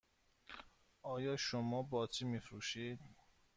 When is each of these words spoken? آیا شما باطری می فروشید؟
آیا 1.01 1.37
شما 1.37 1.81
باطری 1.83 2.27
می 2.27 2.39
فروشید؟ 2.39 2.99